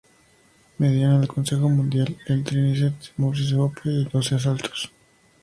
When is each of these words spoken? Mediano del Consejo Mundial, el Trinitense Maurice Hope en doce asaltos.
Mediano 0.79 1.19
del 1.19 1.27
Consejo 1.27 1.69
Mundial, 1.69 2.17
el 2.25 2.43
Trinitense 2.43 3.11
Maurice 3.17 3.53
Hope 3.55 3.81
en 3.85 4.05
doce 4.09 4.33
asaltos. 4.33 4.91